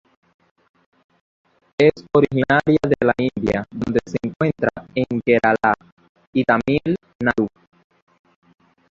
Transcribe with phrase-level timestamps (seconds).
[1.77, 5.75] Es originaria de la India donde se encuentra en Kerala
[6.33, 7.47] y Tamil Nadu.